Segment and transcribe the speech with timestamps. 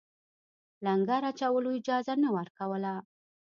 [0.85, 2.93] لنګر اچولو اجازه نه ورکوله.